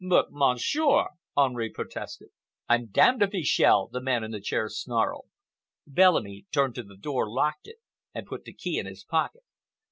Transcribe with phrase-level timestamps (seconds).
[0.03, 2.29] "But, Monsieur!" Henri protested.
[2.67, 5.27] "I'm d—d if he shall!" the man in the chair snarled.
[5.85, 7.77] Bellamy turned to the door, locked it,
[8.11, 9.43] and put the key in his pocket.